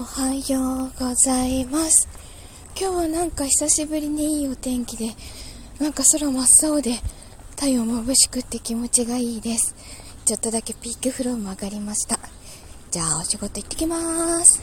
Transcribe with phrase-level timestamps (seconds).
[0.00, 2.08] おはようございます。
[2.80, 5.10] 今日はなんか久しぶりにいいお天気で、
[5.78, 6.94] なんか空真っ青で
[7.50, 9.74] 太陽眩しくって気持ちがいいです。
[10.24, 12.18] ちょっとだけピークフローも上がりました。
[12.90, 14.62] じゃあお仕事行ってきます。